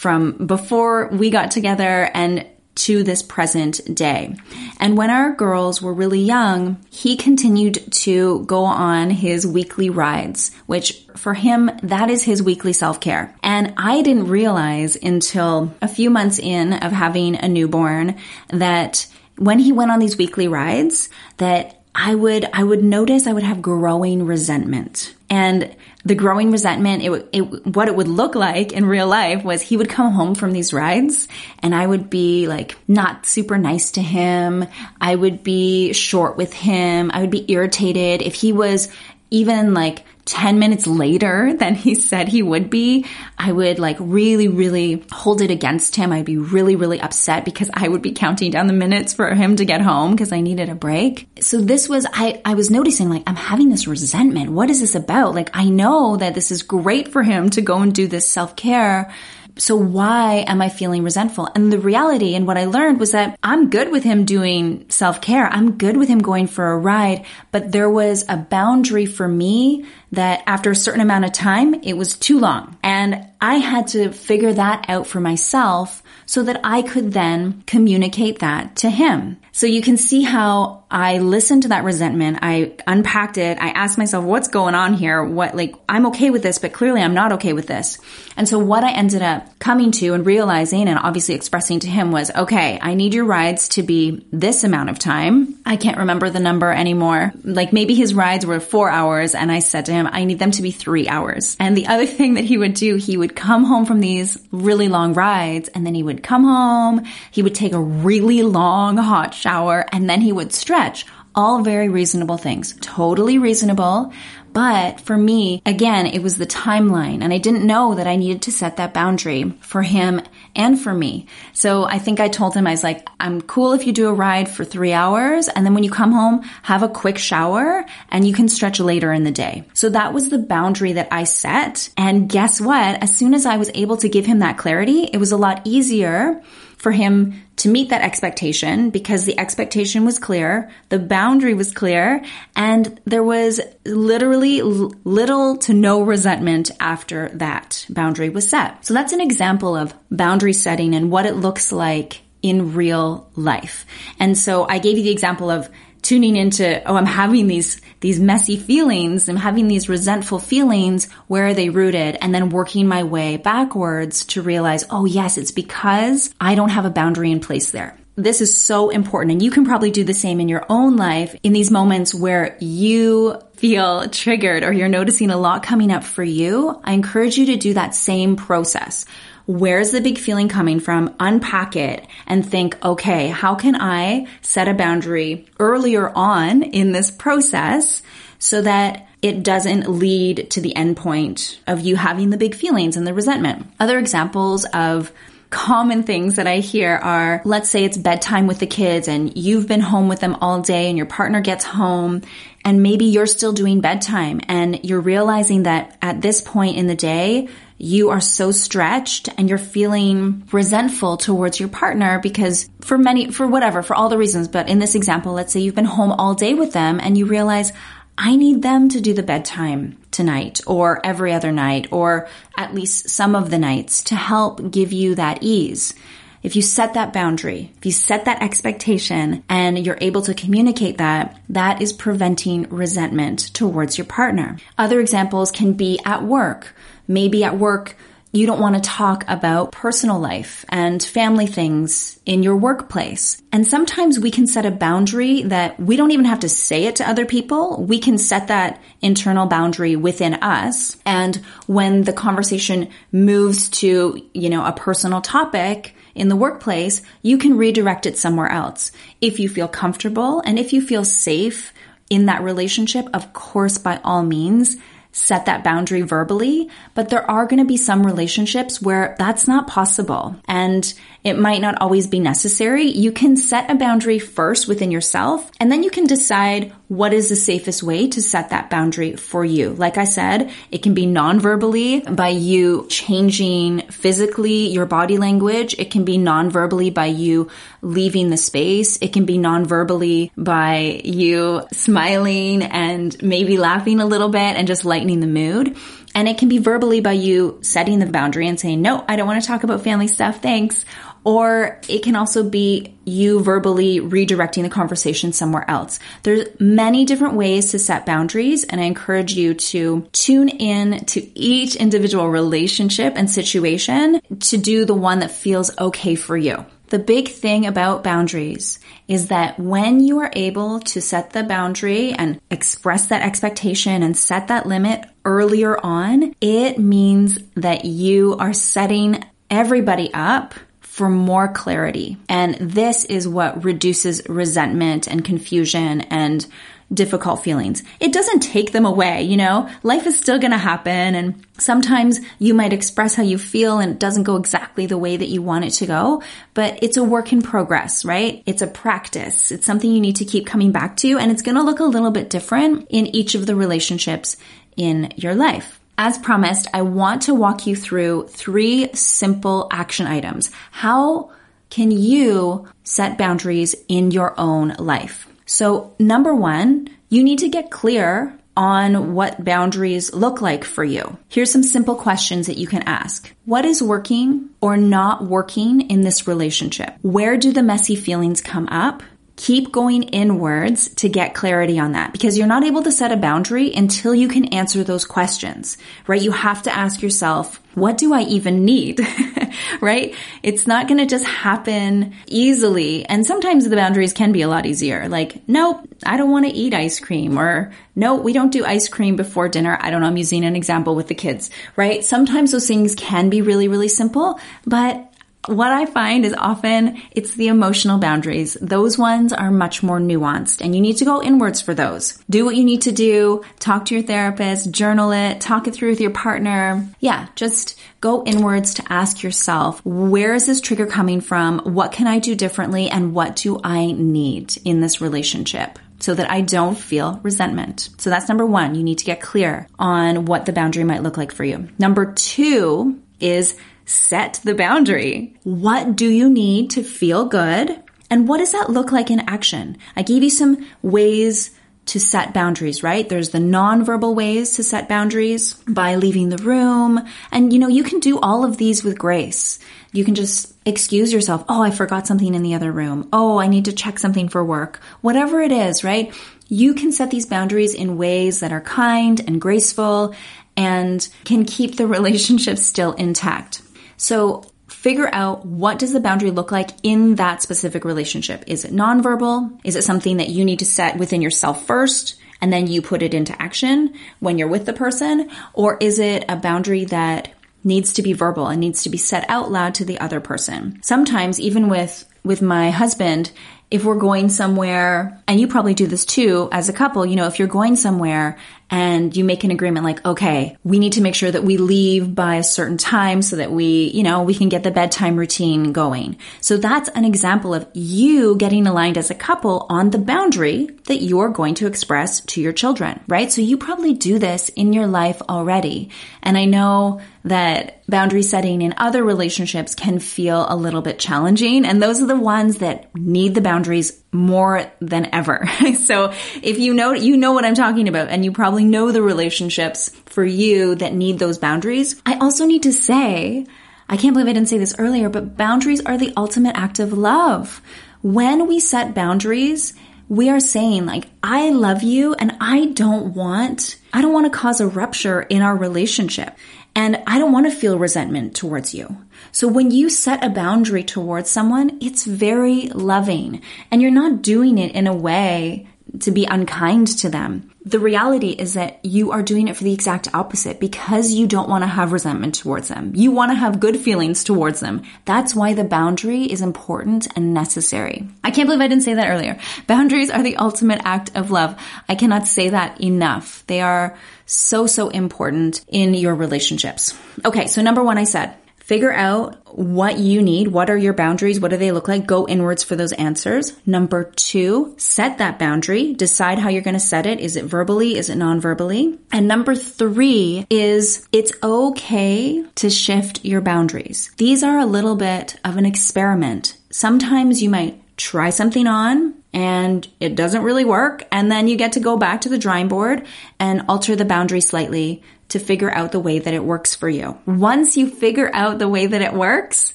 from 0.00 0.32
before 0.46 1.08
we 1.08 1.28
got 1.28 1.50
together 1.50 2.10
and 2.14 2.46
to 2.74 3.02
this 3.02 3.22
present 3.22 3.94
day. 3.94 4.34
And 4.78 4.96
when 4.96 5.10
our 5.10 5.34
girls 5.34 5.82
were 5.82 5.92
really 5.92 6.20
young, 6.20 6.82
he 6.88 7.18
continued 7.18 7.92
to 8.04 8.42
go 8.46 8.64
on 8.64 9.10
his 9.10 9.46
weekly 9.46 9.90
rides, 9.90 10.52
which 10.64 11.04
for 11.16 11.34
him, 11.34 11.70
that 11.82 12.08
is 12.08 12.22
his 12.22 12.42
weekly 12.42 12.72
self 12.72 12.98
care. 12.98 13.36
And 13.42 13.74
I 13.76 14.00
didn't 14.00 14.28
realize 14.28 14.96
until 14.96 15.74
a 15.82 15.88
few 15.88 16.08
months 16.08 16.38
in 16.38 16.72
of 16.72 16.92
having 16.92 17.36
a 17.36 17.46
newborn 17.46 18.16
that 18.48 19.06
when 19.36 19.58
he 19.58 19.70
went 19.70 19.90
on 19.90 19.98
these 19.98 20.16
weekly 20.16 20.48
rides, 20.48 21.10
that 21.36 21.82
I 21.94 22.14
would, 22.14 22.46
I 22.54 22.64
would 22.64 22.82
notice 22.82 23.26
I 23.26 23.34
would 23.34 23.42
have 23.42 23.60
growing 23.60 24.24
resentment. 24.24 25.14
And 25.28 25.76
the 26.04 26.14
growing 26.14 26.50
resentment, 26.50 27.02
it, 27.02 27.28
it, 27.32 27.66
what 27.66 27.88
it 27.88 27.94
would 27.94 28.08
look 28.08 28.34
like 28.34 28.72
in 28.72 28.86
real 28.86 29.06
life 29.06 29.44
was 29.44 29.60
he 29.60 29.76
would 29.76 29.88
come 29.88 30.12
home 30.12 30.34
from 30.34 30.52
these 30.52 30.72
rides 30.72 31.28
and 31.58 31.74
I 31.74 31.86
would 31.86 32.08
be 32.08 32.46
like 32.46 32.76
not 32.88 33.26
super 33.26 33.58
nice 33.58 33.92
to 33.92 34.02
him. 34.02 34.66
I 35.00 35.14
would 35.14 35.42
be 35.42 35.92
short 35.92 36.36
with 36.36 36.52
him. 36.52 37.10
I 37.12 37.20
would 37.20 37.30
be 37.30 37.50
irritated 37.52 38.22
if 38.22 38.34
he 38.34 38.52
was 38.52 38.88
even 39.30 39.74
like 39.74 40.04
10 40.30 40.60
minutes 40.60 40.86
later 40.86 41.52
than 41.54 41.74
he 41.74 41.96
said 41.96 42.28
he 42.28 42.40
would 42.40 42.70
be, 42.70 43.04
I 43.36 43.50
would 43.50 43.80
like 43.80 43.96
really, 43.98 44.46
really 44.46 45.04
hold 45.10 45.40
it 45.40 45.50
against 45.50 45.96
him. 45.96 46.12
I'd 46.12 46.24
be 46.24 46.38
really, 46.38 46.76
really 46.76 47.00
upset 47.00 47.44
because 47.44 47.68
I 47.74 47.88
would 47.88 48.00
be 48.00 48.12
counting 48.12 48.52
down 48.52 48.68
the 48.68 48.72
minutes 48.72 49.12
for 49.12 49.34
him 49.34 49.56
to 49.56 49.64
get 49.64 49.80
home 49.80 50.12
because 50.12 50.30
I 50.30 50.40
needed 50.40 50.68
a 50.68 50.76
break. 50.76 51.28
So 51.40 51.60
this 51.60 51.88
was, 51.88 52.06
I, 52.12 52.40
I 52.44 52.54
was 52.54 52.70
noticing 52.70 53.10
like, 53.10 53.24
I'm 53.26 53.34
having 53.34 53.70
this 53.70 53.88
resentment. 53.88 54.52
What 54.52 54.70
is 54.70 54.78
this 54.78 54.94
about? 54.94 55.34
Like, 55.34 55.50
I 55.52 55.68
know 55.68 56.16
that 56.16 56.34
this 56.34 56.52
is 56.52 56.62
great 56.62 57.08
for 57.08 57.24
him 57.24 57.50
to 57.50 57.60
go 57.60 57.78
and 57.78 57.92
do 57.92 58.06
this 58.06 58.24
self 58.24 58.54
care 58.54 59.12
so 59.56 59.76
why 59.76 60.44
am 60.46 60.60
I 60.60 60.68
feeling 60.68 61.02
resentful? 61.02 61.48
And 61.54 61.72
the 61.72 61.78
reality 61.78 62.34
and 62.34 62.46
what 62.46 62.58
I 62.58 62.66
learned 62.66 63.00
was 63.00 63.12
that 63.12 63.38
I'm 63.42 63.70
good 63.70 63.90
with 63.90 64.02
him 64.02 64.24
doing 64.24 64.86
self 64.90 65.20
care. 65.20 65.46
I'm 65.46 65.78
good 65.78 65.96
with 65.96 66.08
him 66.08 66.20
going 66.20 66.46
for 66.46 66.72
a 66.72 66.78
ride, 66.78 67.24
but 67.52 67.72
there 67.72 67.90
was 67.90 68.24
a 68.28 68.36
boundary 68.36 69.06
for 69.06 69.26
me 69.26 69.86
that 70.12 70.42
after 70.46 70.70
a 70.70 70.76
certain 70.76 71.00
amount 71.00 71.24
of 71.24 71.32
time, 71.32 71.74
it 71.74 71.94
was 71.94 72.16
too 72.16 72.38
long. 72.38 72.78
And 72.82 73.29
I 73.40 73.56
had 73.56 73.88
to 73.88 74.12
figure 74.12 74.52
that 74.52 74.86
out 74.88 75.06
for 75.06 75.20
myself 75.20 76.02
so 76.26 76.42
that 76.44 76.60
I 76.62 76.82
could 76.82 77.12
then 77.12 77.64
communicate 77.66 78.38
that 78.38 78.76
to 78.76 78.90
him. 78.90 79.38
So 79.50 79.66
you 79.66 79.82
can 79.82 79.96
see 79.96 80.22
how 80.22 80.84
I 80.90 81.18
listened 81.18 81.62
to 81.62 81.68
that 81.70 81.82
resentment. 81.82 82.38
I 82.42 82.76
unpacked 82.86 83.36
it. 83.36 83.58
I 83.60 83.70
asked 83.70 83.98
myself, 83.98 84.24
what's 84.24 84.48
going 84.48 84.74
on 84.74 84.94
here? 84.94 85.24
What, 85.24 85.56
like, 85.56 85.74
I'm 85.88 86.06
okay 86.06 86.30
with 86.30 86.42
this, 86.42 86.58
but 86.58 86.72
clearly 86.72 87.02
I'm 87.02 87.14
not 87.14 87.32
okay 87.32 87.52
with 87.52 87.66
this. 87.66 87.98
And 88.36 88.48
so 88.48 88.58
what 88.58 88.84
I 88.84 88.92
ended 88.92 89.22
up 89.22 89.58
coming 89.58 89.90
to 89.92 90.14
and 90.14 90.24
realizing 90.24 90.88
and 90.88 90.98
obviously 90.98 91.34
expressing 91.34 91.80
to 91.80 91.88
him 91.88 92.12
was, 92.12 92.30
okay, 92.30 92.78
I 92.80 92.94
need 92.94 93.14
your 93.14 93.24
rides 93.24 93.68
to 93.70 93.82
be 93.82 94.26
this 94.30 94.62
amount 94.62 94.90
of 94.90 94.98
time. 94.98 95.59
I 95.64 95.76
can't 95.76 95.98
remember 95.98 96.30
the 96.30 96.40
number 96.40 96.72
anymore. 96.72 97.32
Like 97.44 97.72
maybe 97.72 97.94
his 97.94 98.14
rides 98.14 98.46
were 98.46 98.60
four 98.60 98.90
hours 98.90 99.34
and 99.34 99.52
I 99.52 99.60
said 99.60 99.86
to 99.86 99.92
him, 99.92 100.08
I 100.10 100.24
need 100.24 100.38
them 100.38 100.50
to 100.52 100.62
be 100.62 100.70
three 100.70 101.08
hours. 101.08 101.56
And 101.60 101.76
the 101.76 101.86
other 101.86 102.06
thing 102.18 102.34
that 102.34 102.44
he 102.44 102.58
would 102.58 102.74
do, 102.74 102.96
he 102.96 103.16
would 103.16 103.36
come 103.36 103.64
home 103.64 103.86
from 103.86 104.00
these 104.00 104.38
really 104.50 104.88
long 104.88 105.14
rides 105.14 105.68
and 105.68 105.86
then 105.86 105.94
he 105.94 106.02
would 106.02 106.22
come 106.22 106.44
home. 106.44 107.04
He 107.30 107.42
would 107.42 107.54
take 107.54 107.72
a 107.72 107.80
really 107.80 108.42
long 108.42 108.96
hot 108.96 109.34
shower 109.34 109.86
and 109.92 110.08
then 110.08 110.20
he 110.20 110.32
would 110.32 110.52
stretch. 110.52 111.06
All 111.32 111.62
very 111.62 111.88
reasonable 111.88 112.38
things. 112.38 112.76
Totally 112.80 113.38
reasonable. 113.38 114.12
But 114.52 115.00
for 115.00 115.16
me, 115.16 115.62
again, 115.64 116.06
it 116.06 116.22
was 116.22 116.36
the 116.36 116.46
timeline 116.46 117.22
and 117.22 117.32
I 117.32 117.38
didn't 117.38 117.66
know 117.66 117.94
that 117.94 118.08
I 118.08 118.16
needed 118.16 118.42
to 118.42 118.52
set 118.52 118.78
that 118.78 118.92
boundary 118.92 119.50
for 119.60 119.82
him 119.82 120.22
and 120.54 120.80
for 120.80 120.92
me. 120.92 121.26
So 121.52 121.84
I 121.84 121.98
think 121.98 122.20
I 122.20 122.28
told 122.28 122.54
him, 122.54 122.66
I 122.66 122.72
was 122.72 122.82
like, 122.82 123.08
I'm 123.18 123.40
cool 123.40 123.72
if 123.72 123.86
you 123.86 123.92
do 123.92 124.08
a 124.08 124.12
ride 124.12 124.48
for 124.48 124.64
three 124.64 124.92
hours 124.92 125.48
and 125.48 125.64
then 125.64 125.74
when 125.74 125.84
you 125.84 125.90
come 125.90 126.12
home, 126.12 126.42
have 126.62 126.82
a 126.82 126.88
quick 126.88 127.18
shower 127.18 127.84
and 128.10 128.26
you 128.26 128.34
can 128.34 128.48
stretch 128.48 128.80
later 128.80 129.12
in 129.12 129.24
the 129.24 129.30
day. 129.30 129.64
So 129.74 129.88
that 129.90 130.12
was 130.12 130.28
the 130.28 130.38
boundary 130.38 130.94
that 130.94 131.08
I 131.10 131.24
set. 131.24 131.90
And 131.96 132.28
guess 132.28 132.60
what? 132.60 133.02
As 133.02 133.16
soon 133.16 133.34
as 133.34 133.46
I 133.46 133.56
was 133.56 133.70
able 133.74 133.96
to 133.98 134.08
give 134.08 134.26
him 134.26 134.40
that 134.40 134.58
clarity, 134.58 135.04
it 135.04 135.18
was 135.18 135.32
a 135.32 135.36
lot 135.36 135.62
easier 135.64 136.42
for 136.80 136.92
him 136.92 137.34
to 137.56 137.68
meet 137.68 137.90
that 137.90 138.00
expectation 138.00 138.88
because 138.88 139.26
the 139.26 139.38
expectation 139.38 140.06
was 140.06 140.18
clear, 140.18 140.70
the 140.88 140.98
boundary 140.98 141.52
was 141.52 141.74
clear, 141.74 142.24
and 142.56 142.98
there 143.04 143.22
was 143.22 143.60
literally 143.84 144.62
little 144.62 145.58
to 145.58 145.74
no 145.74 146.00
resentment 146.02 146.70
after 146.80 147.28
that 147.34 147.84
boundary 147.90 148.30
was 148.30 148.48
set. 148.48 148.86
So 148.86 148.94
that's 148.94 149.12
an 149.12 149.20
example 149.20 149.76
of 149.76 149.92
boundary 150.10 150.54
setting 150.54 150.94
and 150.94 151.10
what 151.10 151.26
it 151.26 151.36
looks 151.36 151.70
like 151.70 152.22
in 152.40 152.72
real 152.72 153.30
life. 153.36 153.84
And 154.18 154.36
so 154.38 154.66
I 154.66 154.78
gave 154.78 154.96
you 154.96 155.04
the 155.04 155.10
example 155.10 155.50
of 155.50 155.68
tuning 156.10 156.34
into, 156.34 156.82
oh, 156.88 156.96
I'm 156.96 157.06
having 157.06 157.46
these, 157.46 157.80
these 158.00 158.18
messy 158.18 158.56
feelings. 158.56 159.28
I'm 159.28 159.36
having 159.36 159.68
these 159.68 159.88
resentful 159.88 160.40
feelings. 160.40 161.08
Where 161.28 161.46
are 161.46 161.54
they 161.54 161.68
rooted? 161.68 162.18
And 162.20 162.34
then 162.34 162.48
working 162.48 162.88
my 162.88 163.04
way 163.04 163.36
backwards 163.36 164.24
to 164.26 164.42
realize, 164.42 164.84
oh, 164.90 165.04
yes, 165.04 165.38
it's 165.38 165.52
because 165.52 166.34
I 166.40 166.56
don't 166.56 166.70
have 166.70 166.84
a 166.84 166.90
boundary 166.90 167.30
in 167.30 167.38
place 167.38 167.70
there. 167.70 167.96
This 168.16 168.40
is 168.40 168.60
so 168.60 168.90
important. 168.90 169.30
And 169.34 169.42
you 169.42 169.52
can 169.52 169.64
probably 169.64 169.92
do 169.92 170.02
the 170.02 170.12
same 170.12 170.40
in 170.40 170.48
your 170.48 170.66
own 170.68 170.96
life 170.96 171.36
in 171.44 171.52
these 171.52 171.70
moments 171.70 172.12
where 172.12 172.56
you 172.58 173.40
feel 173.54 174.08
triggered 174.08 174.64
or 174.64 174.72
you're 174.72 174.88
noticing 174.88 175.30
a 175.30 175.36
lot 175.36 175.62
coming 175.62 175.92
up 175.92 176.02
for 176.02 176.24
you. 176.24 176.80
I 176.82 176.92
encourage 176.92 177.38
you 177.38 177.46
to 177.46 177.56
do 177.56 177.74
that 177.74 177.94
same 177.94 178.34
process 178.34 179.06
Where's 179.46 179.90
the 179.90 180.00
big 180.00 180.18
feeling 180.18 180.48
coming 180.48 180.80
from? 180.80 181.14
Unpack 181.18 181.76
it 181.76 182.06
and 182.26 182.44
think, 182.44 182.82
okay, 182.84 183.28
how 183.28 183.54
can 183.54 183.80
I 183.80 184.26
set 184.42 184.68
a 184.68 184.74
boundary 184.74 185.46
earlier 185.58 186.10
on 186.14 186.62
in 186.62 186.92
this 186.92 187.10
process 187.10 188.02
so 188.38 188.62
that 188.62 189.06
it 189.22 189.42
doesn't 189.42 189.88
lead 189.88 190.50
to 190.50 190.60
the 190.60 190.74
end 190.74 190.96
point 190.96 191.60
of 191.66 191.80
you 191.80 191.96
having 191.96 192.30
the 192.30 192.38
big 192.38 192.54
feelings 192.54 192.96
and 192.96 193.06
the 193.06 193.12
resentment. 193.12 193.66
Other 193.78 193.98
examples 193.98 194.64
of 194.64 195.12
common 195.50 196.04
things 196.04 196.36
that 196.36 196.46
I 196.46 196.58
hear 196.58 196.94
are, 196.94 197.42
let's 197.44 197.68
say 197.68 197.84
it's 197.84 197.98
bedtime 197.98 198.46
with 198.46 198.60
the 198.60 198.66
kids 198.66 199.08
and 199.08 199.36
you've 199.36 199.66
been 199.66 199.80
home 199.80 200.08
with 200.08 200.20
them 200.20 200.36
all 200.40 200.62
day 200.62 200.88
and 200.88 200.96
your 200.96 201.06
partner 201.06 201.40
gets 201.40 201.64
home 201.64 202.22
and 202.64 202.82
maybe 202.82 203.06
you're 203.06 203.26
still 203.26 203.52
doing 203.52 203.80
bedtime 203.80 204.40
and 204.48 204.84
you're 204.84 205.00
realizing 205.00 205.64
that 205.64 205.96
at 206.02 206.20
this 206.20 206.40
point 206.40 206.76
in 206.76 206.86
the 206.86 206.94
day, 206.94 207.48
you 207.78 208.10
are 208.10 208.20
so 208.20 208.50
stretched 208.50 209.30
and 209.38 209.48
you're 209.48 209.56
feeling 209.56 210.46
resentful 210.52 211.16
towards 211.16 211.58
your 211.58 211.70
partner 211.70 212.20
because 212.20 212.68
for 212.82 212.98
many, 212.98 213.30
for 213.30 213.46
whatever, 213.46 213.82
for 213.82 213.94
all 213.94 214.10
the 214.10 214.18
reasons. 214.18 214.48
But 214.48 214.68
in 214.68 214.78
this 214.78 214.94
example, 214.94 215.32
let's 215.32 215.52
say 215.52 215.60
you've 215.60 215.74
been 215.74 215.86
home 215.86 216.12
all 216.12 216.34
day 216.34 216.52
with 216.52 216.74
them 216.74 217.00
and 217.00 217.16
you 217.16 217.24
realize, 217.24 217.72
I 218.18 218.36
need 218.36 218.60
them 218.60 218.90
to 218.90 219.00
do 219.00 219.14
the 219.14 219.22
bedtime 219.22 219.96
tonight 220.10 220.60
or 220.66 221.04
every 221.04 221.32
other 221.32 221.52
night 221.52 221.88
or 221.90 222.28
at 222.58 222.74
least 222.74 223.08
some 223.08 223.34
of 223.34 223.50
the 223.50 223.58
nights 223.58 224.02
to 224.04 224.14
help 224.14 224.70
give 224.70 224.92
you 224.92 225.14
that 225.14 225.38
ease. 225.42 225.94
If 226.42 226.56
you 226.56 226.62
set 226.62 226.94
that 226.94 227.12
boundary, 227.12 227.70
if 227.76 227.84
you 227.84 227.92
set 227.92 228.24
that 228.24 228.42
expectation 228.42 229.44
and 229.48 229.84
you're 229.84 229.98
able 230.00 230.22
to 230.22 230.32
communicate 230.32 230.98
that, 230.98 231.38
that 231.50 231.82
is 231.82 231.92
preventing 231.92 232.62
resentment 232.70 233.52
towards 233.52 233.98
your 233.98 234.06
partner. 234.06 234.56
Other 234.78 235.00
examples 235.00 235.50
can 235.50 235.74
be 235.74 236.00
at 236.04 236.24
work. 236.24 236.74
Maybe 237.06 237.44
at 237.44 237.58
work, 237.58 237.94
you 238.32 238.46
don't 238.46 238.60
want 238.60 238.76
to 238.76 238.80
talk 238.80 239.24
about 239.28 239.72
personal 239.72 240.20
life 240.20 240.64
and 240.68 241.02
family 241.02 241.46
things 241.46 242.18
in 242.24 242.42
your 242.42 242.56
workplace. 242.56 243.42
And 243.50 243.66
sometimes 243.66 244.20
we 244.20 244.30
can 244.30 244.46
set 244.46 244.64
a 244.64 244.70
boundary 244.70 245.42
that 245.42 245.80
we 245.80 245.96
don't 245.96 246.12
even 246.12 246.26
have 246.26 246.40
to 246.40 246.48
say 246.48 246.84
it 246.84 246.96
to 246.96 247.08
other 247.08 247.26
people. 247.26 247.84
We 247.84 247.98
can 247.98 248.18
set 248.18 248.48
that 248.48 248.80
internal 249.02 249.46
boundary 249.46 249.96
within 249.96 250.34
us. 250.34 250.96
And 251.04 251.36
when 251.66 252.04
the 252.04 252.12
conversation 252.12 252.90
moves 253.10 253.68
to, 253.80 254.24
you 254.32 254.48
know, 254.48 254.64
a 254.64 254.72
personal 254.72 255.20
topic, 255.20 255.96
in 256.20 256.28
the 256.28 256.36
workplace, 256.36 257.00
you 257.22 257.38
can 257.38 257.56
redirect 257.56 258.04
it 258.04 258.18
somewhere 258.18 258.50
else. 258.50 258.92
If 259.22 259.40
you 259.40 259.48
feel 259.48 259.68
comfortable 259.68 260.42
and 260.44 260.58
if 260.58 260.74
you 260.74 260.82
feel 260.82 261.02
safe 261.02 261.72
in 262.10 262.26
that 262.26 262.42
relationship, 262.42 263.08
of 263.14 263.32
course, 263.32 263.78
by 263.78 264.00
all 264.04 264.22
means, 264.22 264.76
set 265.12 265.46
that 265.46 265.64
boundary 265.64 266.02
verbally, 266.02 266.68
but 266.94 267.08
there 267.08 267.28
are 267.28 267.46
going 267.46 267.58
to 267.58 267.64
be 267.64 267.78
some 267.78 268.04
relationships 268.04 268.82
where 268.82 269.16
that's 269.18 269.48
not 269.48 269.66
possible 269.66 270.36
and 270.46 270.92
it 271.22 271.38
might 271.38 271.60
not 271.60 271.80
always 271.80 272.06
be 272.06 272.18
necessary. 272.18 272.84
You 272.84 273.12
can 273.12 273.36
set 273.36 273.70
a 273.70 273.74
boundary 273.74 274.18
first 274.18 274.68
within 274.68 274.90
yourself 274.90 275.50
and 275.60 275.70
then 275.70 275.82
you 275.82 275.90
can 275.90 276.06
decide 276.06 276.72
what 276.88 277.12
is 277.12 277.28
the 277.28 277.36
safest 277.36 277.82
way 277.82 278.08
to 278.08 278.20
set 278.20 278.50
that 278.50 278.68
boundary 278.68 279.14
for 279.14 279.44
you. 279.44 279.70
Like 279.70 279.96
I 279.96 280.04
said, 280.04 280.50
it 280.70 280.82
can 280.82 280.94
be 280.94 281.06
non-verbally 281.06 282.00
by 282.00 282.28
you 282.28 282.86
changing 282.88 283.82
physically 283.90 284.68
your 284.68 284.86
body 284.86 285.18
language. 285.18 285.74
It 285.78 285.90
can 285.90 286.04
be 286.04 286.18
non-verbally 286.18 286.90
by 286.90 287.06
you 287.06 287.48
leaving 287.82 288.30
the 288.30 288.36
space. 288.36 288.98
It 289.00 289.12
can 289.12 289.24
be 289.24 289.38
non-verbally 289.38 290.32
by 290.36 291.02
you 291.04 291.62
smiling 291.72 292.62
and 292.62 293.22
maybe 293.22 293.56
laughing 293.56 294.00
a 294.00 294.06
little 294.06 294.30
bit 294.30 294.56
and 294.56 294.66
just 294.66 294.84
lightening 294.84 295.20
the 295.20 295.26
mood. 295.26 295.76
And 296.12 296.28
it 296.28 296.38
can 296.38 296.48
be 296.48 296.58
verbally 296.58 297.00
by 297.00 297.12
you 297.12 297.60
setting 297.62 298.00
the 298.00 298.06
boundary 298.06 298.48
and 298.48 298.58
saying, 298.58 298.82
no, 298.82 299.04
I 299.06 299.14
don't 299.14 299.28
want 299.28 299.40
to 299.40 299.46
talk 299.46 299.62
about 299.62 299.84
family 299.84 300.08
stuff. 300.08 300.42
Thanks. 300.42 300.84
Or 301.24 301.80
it 301.88 302.02
can 302.02 302.16
also 302.16 302.48
be 302.48 302.96
you 303.04 303.40
verbally 303.40 304.00
redirecting 304.00 304.62
the 304.62 304.70
conversation 304.70 305.32
somewhere 305.32 305.68
else. 305.68 305.98
There's 306.22 306.48
many 306.58 307.04
different 307.04 307.34
ways 307.34 307.70
to 307.72 307.78
set 307.78 308.06
boundaries 308.06 308.64
and 308.64 308.80
I 308.80 308.84
encourage 308.84 309.34
you 309.34 309.54
to 309.54 310.08
tune 310.12 310.48
in 310.48 311.04
to 311.06 311.38
each 311.38 311.76
individual 311.76 312.30
relationship 312.30 313.14
and 313.16 313.30
situation 313.30 314.20
to 314.40 314.56
do 314.56 314.84
the 314.84 314.94
one 314.94 315.18
that 315.20 315.30
feels 315.30 315.76
okay 315.78 316.14
for 316.14 316.36
you. 316.36 316.64
The 316.90 316.98
big 316.98 317.28
thing 317.28 317.66
about 317.66 318.02
boundaries 318.02 318.80
is 319.06 319.28
that 319.28 319.60
when 319.60 320.00
you 320.00 320.18
are 320.18 320.32
able 320.34 320.80
to 320.80 321.00
set 321.00 321.30
the 321.30 321.44
boundary 321.44 322.12
and 322.12 322.40
express 322.50 323.06
that 323.06 323.22
expectation 323.22 324.02
and 324.02 324.16
set 324.16 324.48
that 324.48 324.66
limit 324.66 325.04
earlier 325.24 325.78
on, 325.78 326.34
it 326.40 326.80
means 326.80 327.38
that 327.54 327.84
you 327.84 328.36
are 328.40 328.52
setting 328.52 329.22
everybody 329.48 330.12
up 330.12 330.54
for 331.00 331.08
more 331.08 331.48
clarity. 331.48 332.18
And 332.28 332.56
this 332.56 333.06
is 333.06 333.26
what 333.26 333.64
reduces 333.64 334.20
resentment 334.28 335.06
and 335.06 335.24
confusion 335.24 336.02
and 336.02 336.46
difficult 336.92 337.42
feelings. 337.42 337.82
It 338.00 338.12
doesn't 338.12 338.40
take 338.40 338.72
them 338.72 338.84
away, 338.84 339.22
you 339.22 339.38
know? 339.38 339.70
Life 339.82 340.06
is 340.06 340.18
still 340.18 340.38
gonna 340.38 340.58
happen 340.58 341.14
and 341.14 341.42
sometimes 341.56 342.20
you 342.38 342.52
might 342.52 342.74
express 342.74 343.14
how 343.14 343.22
you 343.22 343.38
feel 343.38 343.78
and 343.78 343.92
it 343.92 343.98
doesn't 343.98 344.24
go 344.24 344.36
exactly 344.36 344.84
the 344.84 344.98
way 344.98 345.16
that 345.16 345.28
you 345.30 345.40
want 345.40 345.64
it 345.64 345.70
to 345.70 345.86
go, 345.86 346.22
but 346.52 346.78
it's 346.82 346.98
a 346.98 347.02
work 347.02 347.32
in 347.32 347.40
progress, 347.40 348.04
right? 348.04 348.42
It's 348.44 348.60
a 348.60 348.66
practice. 348.66 349.50
It's 349.50 349.64
something 349.64 349.90
you 349.90 350.02
need 350.02 350.16
to 350.16 350.26
keep 350.26 350.46
coming 350.46 350.70
back 350.70 350.98
to 350.98 351.16
and 351.16 351.32
it's 351.32 351.40
gonna 351.40 351.64
look 351.64 351.80
a 351.80 351.84
little 351.84 352.10
bit 352.10 352.28
different 352.28 352.88
in 352.90 353.06
each 353.06 353.34
of 353.34 353.46
the 353.46 353.56
relationships 353.56 354.36
in 354.76 355.14
your 355.16 355.34
life. 355.34 355.79
As 356.02 356.16
promised, 356.16 356.66
I 356.72 356.80
want 356.80 357.20
to 357.24 357.34
walk 357.34 357.66
you 357.66 357.76
through 357.76 358.28
three 358.28 358.88
simple 358.94 359.68
action 359.70 360.06
items. 360.06 360.50
How 360.70 361.30
can 361.68 361.90
you 361.90 362.66
set 362.84 363.18
boundaries 363.18 363.74
in 363.86 364.10
your 364.10 364.32
own 364.40 364.70
life? 364.78 365.28
So 365.44 365.94
number 365.98 366.34
one, 366.34 366.88
you 367.10 367.22
need 367.22 367.40
to 367.40 367.50
get 367.50 367.70
clear 367.70 368.34
on 368.56 369.12
what 369.12 369.44
boundaries 369.44 370.10
look 370.14 370.40
like 370.40 370.64
for 370.64 370.84
you. 370.84 371.18
Here's 371.28 371.52
some 371.52 371.62
simple 371.62 371.96
questions 371.96 372.46
that 372.46 372.56
you 372.56 372.66
can 372.66 372.82
ask. 372.84 373.30
What 373.44 373.66
is 373.66 373.82
working 373.82 374.48
or 374.62 374.78
not 374.78 375.24
working 375.24 375.90
in 375.90 376.00
this 376.00 376.26
relationship? 376.26 376.94
Where 377.02 377.36
do 377.36 377.52
the 377.52 377.62
messy 377.62 377.94
feelings 377.94 378.40
come 378.40 378.68
up? 378.68 379.02
Keep 379.40 379.72
going 379.72 380.02
inwards 380.02 380.90
to 380.90 381.08
get 381.08 381.32
clarity 381.32 381.78
on 381.78 381.92
that 381.92 382.12
because 382.12 382.36
you're 382.36 382.46
not 382.46 382.62
able 382.62 382.82
to 382.82 382.92
set 382.92 383.10
a 383.10 383.16
boundary 383.16 383.72
until 383.72 384.14
you 384.14 384.28
can 384.28 384.44
answer 384.52 384.84
those 384.84 385.06
questions, 385.06 385.78
right? 386.06 386.20
You 386.20 386.30
have 386.30 386.62
to 386.64 386.70
ask 386.70 387.00
yourself, 387.00 387.58
what 387.74 387.96
do 387.96 388.12
I 388.12 388.20
even 388.24 388.66
need? 388.66 389.00
right? 389.80 390.14
It's 390.42 390.66
not 390.66 390.88
going 390.88 390.98
to 390.98 391.06
just 391.06 391.24
happen 391.24 392.14
easily. 392.26 393.06
And 393.06 393.24
sometimes 393.24 393.66
the 393.66 393.76
boundaries 393.76 394.12
can 394.12 394.30
be 394.30 394.42
a 394.42 394.48
lot 394.48 394.66
easier. 394.66 395.08
Like, 395.08 395.48
nope, 395.48 395.88
I 396.04 396.18
don't 396.18 396.30
want 396.30 396.44
to 396.44 396.52
eat 396.52 396.74
ice 396.74 397.00
cream 397.00 397.38
or 397.38 397.72
no, 397.96 398.16
we 398.16 398.34
don't 398.34 398.52
do 398.52 398.66
ice 398.66 398.88
cream 398.88 399.16
before 399.16 399.48
dinner. 399.48 399.78
I 399.80 399.90
don't 399.90 400.02
know. 400.02 400.08
I'm 400.08 400.18
using 400.18 400.44
an 400.44 400.54
example 400.54 400.94
with 400.94 401.08
the 401.08 401.14
kids, 401.14 401.50
right? 401.76 402.04
Sometimes 402.04 402.52
those 402.52 402.68
things 402.68 402.94
can 402.94 403.30
be 403.30 403.40
really, 403.40 403.68
really 403.68 403.88
simple, 403.88 404.38
but 404.66 405.09
what 405.46 405.72
I 405.72 405.86
find 405.86 406.24
is 406.24 406.34
often 406.34 407.00
it's 407.12 407.34
the 407.34 407.48
emotional 407.48 407.98
boundaries. 407.98 408.56
Those 408.60 408.98
ones 408.98 409.32
are 409.32 409.50
much 409.50 409.82
more 409.82 409.98
nuanced 409.98 410.60
and 410.60 410.74
you 410.74 410.80
need 410.80 410.98
to 410.98 411.04
go 411.04 411.22
inwards 411.22 411.60
for 411.60 411.74
those. 411.74 412.18
Do 412.28 412.44
what 412.44 412.56
you 412.56 412.64
need 412.64 412.82
to 412.82 412.92
do, 412.92 413.42
talk 413.58 413.86
to 413.86 413.94
your 413.94 414.02
therapist, 414.02 414.70
journal 414.70 415.12
it, 415.12 415.40
talk 415.40 415.66
it 415.66 415.74
through 415.74 415.90
with 415.90 416.00
your 416.00 416.10
partner. 416.10 416.86
Yeah, 417.00 417.28
just 417.36 417.78
go 418.00 418.22
inwards 418.24 418.74
to 418.74 418.92
ask 418.92 419.22
yourself, 419.22 419.84
where 419.84 420.34
is 420.34 420.46
this 420.46 420.60
trigger 420.60 420.86
coming 420.86 421.20
from? 421.20 421.60
What 421.60 421.92
can 421.92 422.06
I 422.06 422.18
do 422.18 422.34
differently? 422.34 422.90
And 422.90 423.14
what 423.14 423.36
do 423.36 423.60
I 423.64 423.92
need 423.92 424.56
in 424.64 424.80
this 424.80 425.00
relationship? 425.00 425.78
so 426.02 426.14
that 426.14 426.30
I 426.30 426.40
don't 426.40 426.78
feel 426.78 427.20
resentment. 427.22 427.90
So 427.98 428.08
that's 428.08 428.26
number 428.26 428.46
one. 428.46 428.74
You 428.74 428.82
need 428.82 428.98
to 428.98 429.04
get 429.04 429.20
clear 429.20 429.68
on 429.78 430.24
what 430.24 430.46
the 430.46 430.52
boundary 430.52 430.82
might 430.82 431.02
look 431.02 431.18
like 431.18 431.30
for 431.30 431.44
you. 431.44 431.68
Number 431.78 432.14
two 432.14 432.98
is 433.20 433.54
set 433.84 434.40
the 434.44 434.54
boundary. 434.54 435.34
What 435.44 435.96
do 435.96 436.08
you 436.08 436.30
need 436.30 436.70
to 436.70 436.82
feel 436.82 437.26
good? 437.26 437.82
And 438.10 438.26
what 438.26 438.38
does 438.38 438.52
that 438.52 438.70
look 438.70 438.92
like 438.92 439.10
in 439.10 439.20
action? 439.20 439.78
I 439.96 440.02
gave 440.02 440.22
you 440.22 440.30
some 440.30 440.66
ways 440.82 441.52
to 441.86 441.98
set 441.98 442.32
boundaries, 442.34 442.82
right? 442.82 443.08
There's 443.08 443.30
the 443.30 443.38
nonverbal 443.38 444.14
ways 444.14 444.54
to 444.56 444.62
set 444.62 444.88
boundaries 444.88 445.54
by 445.66 445.96
leaving 445.96 446.28
the 446.28 446.38
room. 446.38 447.04
And 447.32 447.52
you 447.52 447.58
know, 447.58 447.68
you 447.68 447.82
can 447.82 448.00
do 448.00 448.20
all 448.20 448.44
of 448.44 448.58
these 448.58 448.84
with 448.84 448.98
grace. 448.98 449.58
You 449.92 450.04
can 450.04 450.14
just 450.14 450.54
excuse 450.64 451.12
yourself. 451.12 451.44
Oh, 451.48 451.62
I 451.62 451.70
forgot 451.70 452.06
something 452.06 452.34
in 452.34 452.42
the 452.42 452.54
other 452.54 452.70
room. 452.70 453.08
Oh, 453.12 453.38
I 453.38 453.48
need 453.48 453.64
to 453.64 453.72
check 453.72 453.98
something 453.98 454.28
for 454.28 454.44
work. 454.44 454.80
Whatever 455.00 455.40
it 455.40 455.50
is, 455.50 455.82
right? 455.82 456.14
You 456.48 456.74
can 456.74 456.92
set 456.92 457.10
these 457.10 457.26
boundaries 457.26 457.74
in 457.74 457.96
ways 457.96 458.40
that 458.40 458.52
are 458.52 458.60
kind 458.60 459.20
and 459.26 459.40
graceful 459.40 460.14
and 460.56 461.08
can 461.24 461.44
keep 461.44 461.76
the 461.76 461.86
relationship 461.88 462.58
still 462.58 462.92
intact. 462.92 463.62
So 464.00 464.44
figure 464.66 465.10
out 465.12 465.44
what 465.44 465.78
does 465.78 465.92
the 465.92 466.00
boundary 466.00 466.30
look 466.30 466.50
like 466.50 466.70
in 466.82 467.16
that 467.16 467.42
specific 467.42 467.84
relationship. 467.84 468.44
Is 468.46 468.64
it 468.64 468.72
nonverbal? 468.72 469.60
Is 469.62 469.76
it 469.76 469.84
something 469.84 470.16
that 470.16 470.30
you 470.30 470.42
need 470.42 470.60
to 470.60 470.64
set 470.64 470.96
within 470.96 471.20
yourself 471.20 471.66
first? 471.66 472.16
And 472.40 472.50
then 472.50 472.66
you 472.66 472.80
put 472.80 473.02
it 473.02 473.12
into 473.12 473.40
action 473.40 473.92
when 474.20 474.38
you're 474.38 474.48
with 474.48 474.64
the 474.64 474.72
person? 474.72 475.30
Or 475.52 475.76
is 475.80 475.98
it 475.98 476.24
a 476.30 476.36
boundary 476.36 476.86
that 476.86 477.34
needs 477.62 477.92
to 477.94 478.02
be 478.02 478.14
verbal 478.14 478.46
and 478.46 478.58
needs 478.58 478.84
to 478.84 478.88
be 478.88 478.96
said 478.96 479.26
out 479.28 479.52
loud 479.52 479.74
to 479.74 479.84
the 479.84 480.00
other 480.00 480.20
person? 480.20 480.82
Sometimes 480.82 481.38
even 481.38 481.68
with, 481.68 482.06
with 482.24 482.40
my 482.40 482.70
husband, 482.70 483.32
if 483.70 483.84
we're 483.84 483.96
going 483.96 484.28
somewhere, 484.28 485.22
and 485.28 485.38
you 485.38 485.46
probably 485.46 485.74
do 485.74 485.86
this 485.86 486.04
too 486.04 486.48
as 486.50 486.68
a 486.68 486.72
couple, 486.72 487.06
you 487.06 487.14
know, 487.16 487.26
if 487.26 487.38
you're 487.38 487.46
going 487.46 487.76
somewhere 487.76 488.36
and 488.68 489.16
you 489.16 489.24
make 489.24 489.42
an 489.42 489.50
agreement 489.50 489.84
like, 489.84 490.04
okay, 490.06 490.56
we 490.62 490.78
need 490.78 490.92
to 490.92 491.00
make 491.00 491.14
sure 491.14 491.30
that 491.30 491.42
we 491.44 491.56
leave 491.56 492.14
by 492.14 492.36
a 492.36 492.42
certain 492.42 492.76
time 492.76 493.20
so 493.20 493.36
that 493.36 493.50
we, 493.50 493.90
you 493.92 494.02
know, 494.02 494.22
we 494.22 494.34
can 494.34 494.48
get 494.48 494.62
the 494.62 494.70
bedtime 494.70 495.16
routine 495.16 495.72
going. 495.72 496.16
So 496.40 496.56
that's 496.56 496.88
an 496.90 497.04
example 497.04 497.52
of 497.52 497.66
you 497.74 498.36
getting 498.36 498.66
aligned 498.66 498.96
as 498.96 499.10
a 499.10 499.14
couple 499.14 499.66
on 499.68 499.90
the 499.90 499.98
boundary 499.98 500.66
that 500.84 501.02
you're 501.02 501.30
going 501.30 501.54
to 501.56 501.66
express 501.66 502.20
to 502.20 502.40
your 502.40 502.52
children, 502.52 503.00
right? 503.08 503.30
So 503.30 503.40
you 503.40 503.56
probably 503.56 503.94
do 503.94 504.18
this 504.18 504.48
in 504.50 504.72
your 504.72 504.86
life 504.86 505.20
already. 505.28 505.90
And 506.22 506.38
I 506.38 506.44
know 506.44 507.00
that 507.24 507.82
boundary 507.88 508.22
setting 508.22 508.62
in 508.62 508.74
other 508.76 509.02
relationships 509.02 509.74
can 509.74 509.98
feel 509.98 510.46
a 510.48 510.56
little 510.56 510.80
bit 510.80 510.98
challenging. 510.98 511.64
And 511.64 511.82
those 511.82 512.00
are 512.00 512.06
the 512.06 512.16
ones 512.16 512.58
that 512.58 512.94
need 512.94 513.34
the 513.34 513.40
boundaries 513.60 514.02
more 514.10 514.72
than 514.80 515.12
ever. 515.12 515.46
so 515.74 516.12
if 516.42 516.58
you 516.58 516.72
know, 516.72 516.92
you 516.92 517.18
know 517.18 517.32
what 517.32 517.44
I'm 517.44 517.54
talking 517.54 517.88
about 517.88 518.08
and 518.08 518.24
you 518.24 518.32
probably 518.32 518.64
know 518.64 518.90
the 518.90 519.02
relationships 519.02 519.90
for 520.06 520.24
you 520.24 520.76
that 520.76 520.94
need 520.94 521.18
those 521.18 521.36
boundaries. 521.36 522.00
I 522.06 522.16
also 522.16 522.46
need 522.46 522.62
to 522.62 522.72
say, 522.72 523.46
I 523.86 523.98
can't 523.98 524.14
believe 524.14 524.28
I 524.28 524.32
didn't 524.32 524.48
say 524.48 524.56
this 524.56 524.74
earlier, 524.78 525.10
but 525.10 525.36
boundaries 525.36 525.84
are 525.84 525.98
the 525.98 526.14
ultimate 526.16 526.56
act 526.56 526.78
of 526.78 526.94
love. 526.94 527.60
When 528.00 528.48
we 528.48 528.60
set 528.60 528.94
boundaries, 528.94 529.74
we 530.08 530.30
are 530.30 530.40
saying 530.40 530.86
like, 530.86 531.04
I 531.22 531.50
love 531.50 531.82
you 531.82 532.14
and 532.14 532.32
I 532.40 532.66
don't 532.66 533.14
want, 533.14 533.76
I 533.92 534.00
don't 534.00 534.14
want 534.14 534.32
to 534.32 534.38
cause 534.38 534.62
a 534.62 534.68
rupture 534.68 535.20
in 535.20 535.42
our 535.42 535.54
relationship. 535.54 536.34
And 536.74 537.02
I 537.06 537.18
don't 537.18 537.32
want 537.32 537.50
to 537.50 537.56
feel 537.56 537.78
resentment 537.78 538.34
towards 538.34 538.74
you. 538.74 538.96
So 539.32 539.48
when 539.48 539.70
you 539.70 539.90
set 539.90 540.24
a 540.24 540.30
boundary 540.30 540.84
towards 540.84 541.28
someone, 541.28 541.78
it's 541.80 542.04
very 542.04 542.68
loving 542.68 543.42
and 543.70 543.82
you're 543.82 543.90
not 543.90 544.22
doing 544.22 544.58
it 544.58 544.72
in 544.72 544.86
a 544.86 544.94
way 544.94 545.66
to 546.00 546.10
be 546.10 546.24
unkind 546.24 546.86
to 546.98 547.08
them. 547.08 547.49
The 547.62 547.78
reality 547.78 548.30
is 548.30 548.54
that 548.54 548.82
you 548.82 549.10
are 549.10 549.22
doing 549.22 549.48
it 549.48 549.56
for 549.56 549.64
the 549.64 549.74
exact 549.74 550.14
opposite 550.14 550.60
because 550.60 551.12
you 551.12 551.26
don't 551.26 551.48
want 551.48 551.62
to 551.62 551.68
have 551.68 551.92
resentment 551.92 552.34
towards 552.36 552.68
them. 552.68 552.92
You 552.94 553.10
want 553.10 553.32
to 553.32 553.36
have 553.36 553.60
good 553.60 553.78
feelings 553.78 554.24
towards 554.24 554.60
them. 554.60 554.82
That's 555.04 555.34
why 555.34 555.52
the 555.52 555.64
boundary 555.64 556.24
is 556.24 556.40
important 556.40 557.06
and 557.16 557.34
necessary. 557.34 558.08
I 558.24 558.30
can't 558.30 558.46
believe 558.46 558.62
I 558.62 558.68
didn't 558.68 558.84
say 558.84 558.94
that 558.94 559.10
earlier. 559.10 559.38
Boundaries 559.66 560.10
are 560.10 560.22
the 560.22 560.36
ultimate 560.36 560.80
act 560.84 561.14
of 561.14 561.30
love. 561.30 561.54
I 561.86 561.96
cannot 561.96 562.26
say 562.26 562.48
that 562.48 562.80
enough. 562.80 563.44
They 563.46 563.60
are 563.60 563.98
so, 564.24 564.66
so 564.66 564.88
important 564.88 565.62
in 565.68 565.92
your 565.92 566.14
relationships. 566.14 566.98
Okay. 567.26 567.46
So 567.46 567.60
number 567.60 567.84
one, 567.84 567.98
I 567.98 568.04
said, 568.04 568.34
Figure 568.70 568.92
out 568.92 569.56
what 569.58 569.98
you 569.98 570.22
need. 570.22 570.46
What 570.46 570.70
are 570.70 570.76
your 570.76 570.92
boundaries? 570.92 571.40
What 571.40 571.50
do 571.50 571.56
they 571.56 571.72
look 571.72 571.88
like? 571.88 572.06
Go 572.06 572.28
inwards 572.28 572.62
for 572.62 572.76
those 572.76 572.92
answers. 572.92 573.52
Number 573.66 574.04
two, 574.04 574.76
set 574.78 575.18
that 575.18 575.40
boundary. 575.40 575.92
Decide 575.92 576.38
how 576.38 576.50
you're 576.50 576.62
going 576.62 576.74
to 576.74 576.78
set 576.78 577.04
it. 577.04 577.18
Is 577.18 577.34
it 577.34 577.46
verbally? 577.46 577.98
Is 577.98 578.10
it 578.10 578.14
non-verbally? 578.14 578.96
And 579.10 579.26
number 579.26 579.56
three 579.56 580.46
is 580.48 581.08
it's 581.10 581.32
okay 581.42 582.44
to 582.54 582.70
shift 582.70 583.24
your 583.24 583.40
boundaries. 583.40 584.12
These 584.18 584.44
are 584.44 584.60
a 584.60 584.66
little 584.66 584.94
bit 584.94 585.34
of 585.44 585.56
an 585.56 585.66
experiment. 585.66 586.56
Sometimes 586.70 587.42
you 587.42 587.50
might 587.50 587.82
try 587.96 588.30
something 588.30 588.68
on 588.68 589.14
and 589.32 589.88
it 589.98 590.14
doesn't 590.14 590.44
really 590.44 590.64
work. 590.64 591.08
And 591.10 591.30
then 591.30 591.48
you 591.48 591.56
get 591.56 591.72
to 591.72 591.80
go 591.80 591.96
back 591.96 592.20
to 592.20 592.28
the 592.28 592.38
drawing 592.38 592.68
board 592.68 593.04
and 593.40 593.64
alter 593.68 593.96
the 593.96 594.04
boundary 594.04 594.40
slightly 594.40 595.02
to 595.30 595.38
figure 595.38 595.70
out 595.70 595.92
the 595.92 596.00
way 596.00 596.18
that 596.18 596.34
it 596.34 596.44
works 596.44 596.74
for 596.74 596.88
you. 596.88 597.18
Once 597.26 597.76
you 597.76 597.88
figure 597.88 598.30
out 598.32 598.58
the 598.58 598.68
way 598.68 598.86
that 598.86 599.02
it 599.02 599.12
works, 599.12 599.74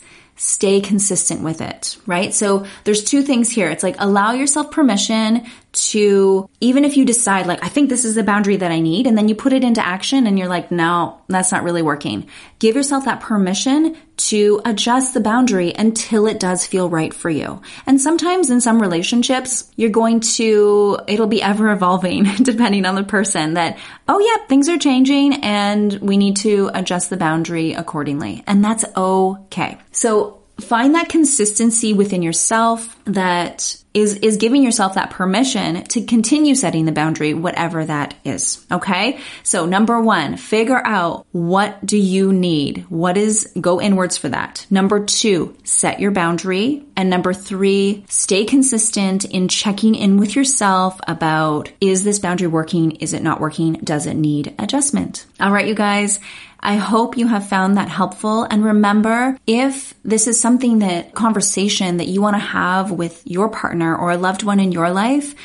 stay 0.35 0.81
consistent 0.81 1.41
with 1.41 1.61
it, 1.61 1.97
right? 2.05 2.33
So 2.33 2.65
there's 2.83 3.03
two 3.03 3.21
things 3.21 3.49
here. 3.49 3.69
It's 3.69 3.83
like 3.83 3.95
allow 3.99 4.33
yourself 4.33 4.71
permission 4.71 5.45
to, 5.75 6.49
even 6.61 6.85
if 6.85 6.97
you 6.97 7.05
decide 7.05 7.47
like, 7.47 7.63
I 7.63 7.67
think 7.67 7.89
this 7.89 8.05
is 8.05 8.15
the 8.15 8.23
boundary 8.23 8.57
that 8.57 8.71
I 8.71 8.79
need, 8.79 9.07
and 9.07 9.17
then 9.17 9.27
you 9.27 9.35
put 9.35 9.53
it 9.53 9.63
into 9.63 9.85
action 9.85 10.25
and 10.25 10.39
you're 10.39 10.47
like, 10.47 10.71
no, 10.71 11.21
that's 11.27 11.51
not 11.51 11.63
really 11.63 11.81
working. 11.81 12.27
Give 12.59 12.75
yourself 12.75 13.05
that 13.05 13.21
permission 13.21 13.97
to 14.17 14.61
adjust 14.63 15.13
the 15.13 15.19
boundary 15.19 15.73
until 15.73 16.27
it 16.27 16.39
does 16.39 16.65
feel 16.65 16.89
right 16.89 17.13
for 17.13 17.29
you. 17.29 17.61
And 17.85 17.99
sometimes 17.99 18.49
in 18.49 18.61
some 18.61 18.81
relationships, 18.81 19.69
you're 19.75 19.89
going 19.89 20.21
to, 20.21 20.99
it'll 21.07 21.27
be 21.27 21.41
ever 21.41 21.71
evolving 21.71 22.23
depending 22.41 22.85
on 22.85 22.95
the 22.95 23.03
person 23.03 23.55
that, 23.55 23.77
oh 24.07 24.19
yeah, 24.19 24.47
things 24.47 24.69
are 24.69 24.77
changing 24.77 25.43
and 25.43 25.93
we 25.95 26.17
need 26.17 26.37
to 26.37 26.71
adjust 26.73 27.09
the 27.09 27.17
boundary 27.17 27.73
accordingly. 27.73 28.43
And 28.47 28.63
that's 28.63 28.85
okay. 28.95 29.77
So 29.91 30.41
find 30.59 30.95
that 30.95 31.09
consistency 31.09 31.93
within 31.93 32.21
yourself 32.21 32.97
that 33.05 33.77
is, 33.95 34.15
is 34.15 34.37
giving 34.37 34.61
yourself 34.61 34.95
that 34.95 35.09
permission 35.09 35.83
to 35.85 36.03
continue 36.03 36.53
setting 36.53 36.85
the 36.85 36.91
boundary, 36.91 37.33
whatever 37.33 37.83
that 37.85 38.13
is. 38.23 38.63
Okay. 38.69 39.19
So 39.41 39.65
number 39.65 39.99
one, 40.01 40.37
figure 40.37 40.85
out 40.85 41.25
what 41.31 41.83
do 41.83 41.97
you 41.97 42.33
need? 42.33 42.85
What 42.89 43.17
is, 43.17 43.51
go 43.59 43.81
inwards 43.81 44.17
for 44.17 44.29
that. 44.29 44.67
Number 44.69 45.05
two, 45.05 45.55
set 45.63 45.99
your 45.99 46.11
boundary. 46.11 46.84
And 46.97 47.09
number 47.09 47.33
three, 47.33 48.05
stay 48.07 48.45
consistent 48.45 49.25
in 49.25 49.47
checking 49.47 49.95
in 49.95 50.17
with 50.17 50.35
yourself 50.35 50.99
about 51.07 51.71
is 51.81 52.03
this 52.03 52.19
boundary 52.19 52.47
working? 52.47 52.91
Is 52.91 53.13
it 53.13 53.21
not 53.23 53.41
working? 53.41 53.73
Does 53.73 54.07
it 54.07 54.15
need 54.15 54.55
adjustment? 54.59 55.25
All 55.39 55.51
right, 55.51 55.67
you 55.67 55.75
guys. 55.75 56.19
I 56.59 56.77
hope 56.77 57.17
you 57.17 57.27
have 57.27 57.47
found 57.47 57.77
that 57.77 57.89
helpful. 57.89 58.43
And 58.43 58.65
remember, 58.65 59.37
if 59.45 59.93
this 60.03 60.25
is 60.25 60.39
something 60.39 60.79
that 60.79 61.13
conversation 61.13 61.97
that 61.97 62.07
you 62.07 62.21
want 62.21 62.35
to 62.35 62.39
have 62.39 62.89
with 62.91 63.21
your 63.25 63.49
partner 63.49 63.95
or 63.95 64.11
a 64.11 64.17
loved 64.17 64.41
one 64.41 64.59
in 64.59 64.71
your 64.71 64.89
life, 64.89 65.35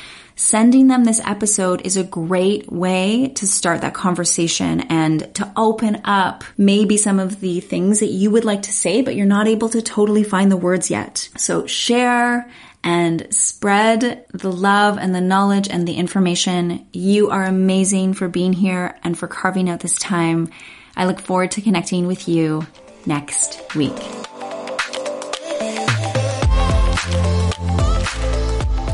sending 0.41 0.89
them 0.89 1.05
this 1.05 1.21
episode 1.23 1.83
is 1.85 1.99
a 1.99 2.03
great 2.03 2.73
way 2.73 3.29
to 3.29 3.47
start 3.47 3.83
that 3.83 3.93
conversation 3.93 4.81
and 4.81 5.33
to 5.35 5.53
open 5.55 6.01
up 6.05 6.45
maybe 6.57 6.97
some 6.97 7.21
of 7.21 7.41
the 7.41 7.61
things 7.61 8.01
that 8.01 8.07
you 8.07 8.31
would 8.31 8.47
like 8.47 8.63
to 8.63 8.73
say, 8.73 9.03
but 9.03 9.15
you're 9.15 9.27
not 9.27 9.47
able 9.47 9.69
to 9.69 9.83
totally 9.83 10.25
find 10.25 10.51
the 10.51 10.57
words 10.57 10.91
yet. 10.91 11.29
So 11.37 11.67
share 11.67 12.51
and 12.83 13.27
spread 13.33 14.25
the 14.33 14.51
love 14.51 14.97
and 14.97 15.15
the 15.15 15.21
knowledge 15.21 15.69
and 15.69 15.87
the 15.87 15.95
information. 15.95 16.87
You 16.91 17.29
are 17.29 17.45
amazing 17.45 18.15
for 18.15 18.27
being 18.27 18.55
here 18.55 18.99
and 19.05 19.19
for 19.19 19.29
carving 19.29 19.69
out 19.69 19.81
this 19.81 19.99
time. 19.99 20.49
I 20.97 21.05
look 21.05 21.21
forward 21.21 21.51
to 21.53 21.61
connecting 21.61 22.07
with 22.07 22.27
you 22.29 22.67
next 23.05 23.75
week. 23.75 23.93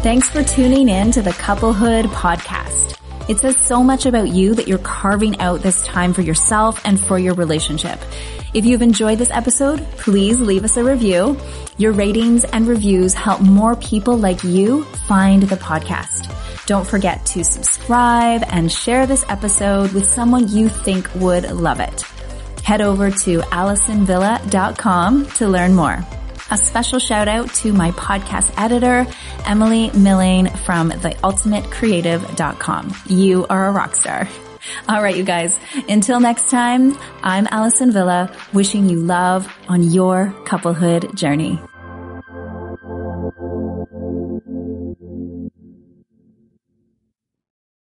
Thanks 0.06 0.28
for 0.28 0.44
tuning 0.44 0.88
in 0.88 1.10
to 1.10 1.20
the 1.20 1.32
Couplehood 1.32 2.04
podcast. 2.04 2.96
It 3.28 3.38
says 3.38 3.60
so 3.60 3.82
much 3.82 4.06
about 4.06 4.28
you 4.28 4.54
that 4.54 4.68
you're 4.68 4.78
carving 4.78 5.40
out 5.40 5.62
this 5.62 5.82
time 5.82 6.12
for 6.12 6.22
yourself 6.22 6.80
and 6.84 7.00
for 7.00 7.18
your 7.18 7.34
relationship. 7.34 7.98
If 8.54 8.64
you've 8.64 8.82
enjoyed 8.82 9.18
this 9.18 9.32
episode, 9.32 9.80
please 9.98 10.38
leave 10.38 10.62
us 10.62 10.76
a 10.76 10.84
review. 10.84 11.36
Your 11.76 11.90
ratings 11.90 12.44
and 12.44 12.68
reviews 12.68 13.14
help 13.14 13.40
more 13.40 13.74
people 13.74 14.16
like 14.16 14.44
you 14.44 14.84
find 15.08 15.42
the 15.42 15.56
podcast. 15.56 16.32
Don't 16.66 16.86
forget 16.86 17.26
to 17.26 17.42
subscribe 17.42 18.44
and 18.46 18.70
share 18.70 19.08
this 19.08 19.24
episode 19.28 19.92
with 19.92 20.06
someone 20.06 20.46
you 20.46 20.68
think 20.68 21.12
would 21.16 21.50
love 21.50 21.80
it. 21.80 22.02
Head 22.62 22.80
over 22.80 23.10
to 23.10 23.40
AllisonVilla.com 23.40 25.26
to 25.26 25.48
learn 25.48 25.74
more. 25.74 26.06
A 26.50 26.56
special 26.56 26.98
shout 27.00 27.26
out 27.26 27.52
to 27.54 27.72
my 27.72 27.90
podcast 27.92 28.52
editor, 28.56 29.04
Emily 29.46 29.88
Millane 29.90 30.56
from 30.60 30.90
theultimatecreative.com. 30.90 32.94
You 33.06 33.46
are 33.48 33.66
a 33.66 33.72
rock 33.72 33.96
star. 33.96 34.28
All 34.88 35.02
right, 35.02 35.16
you 35.16 35.24
guys. 35.24 35.58
Until 35.88 36.20
next 36.20 36.48
time, 36.48 36.96
I'm 37.22 37.48
Allison 37.50 37.90
Villa 37.90 38.32
wishing 38.52 38.88
you 38.88 39.00
love 39.00 39.52
on 39.68 39.82
your 39.82 40.32
couplehood 40.44 41.16
journey. 41.16 41.58